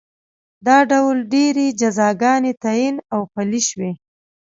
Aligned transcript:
دا 0.67 0.77
ډول 0.91 1.17
ډېرې 1.33 1.67
جزاګانې 1.79 2.51
تعین 2.63 2.95
او 3.13 3.21
پلې 3.33 3.61
شوې. 3.69 3.91